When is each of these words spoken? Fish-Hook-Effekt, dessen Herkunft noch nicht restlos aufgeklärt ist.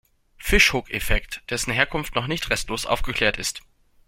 Fish-Hook-Effekt, 0.39 1.43
dessen 1.51 1.71
Herkunft 1.71 2.15
noch 2.15 2.25
nicht 2.25 2.49
restlos 2.49 2.87
aufgeklärt 2.87 3.37
ist. 3.37 3.61